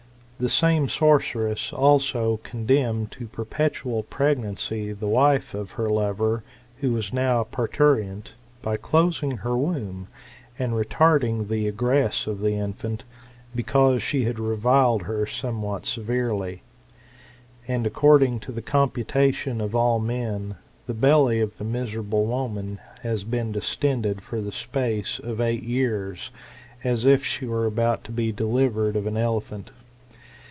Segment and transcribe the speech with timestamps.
[0.43, 6.43] The same sorceress also condemned to perpetual pregnancy the wife of her lover,
[6.77, 8.33] who was now parturient,
[8.63, 10.07] by closing her womb,
[10.57, 13.03] and retarding the progress of the infant,
[13.53, 16.63] because she had reviled her somewhat severely.
[17.67, 20.55] And, according to the computation of all men,
[20.87, 26.31] the belly of the miserable woman has been distended for the space of eight years,
[26.83, 29.69] as if she was about to be delivered of an elephant.